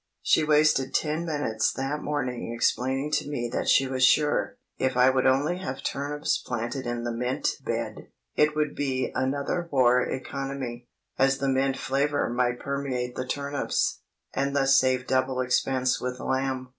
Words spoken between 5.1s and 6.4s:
would only have turnips